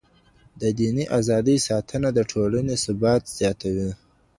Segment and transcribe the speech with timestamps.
[0.61, 3.89] د دیني ازادۍ ساتنه د ټولني ثبات زیاتوي.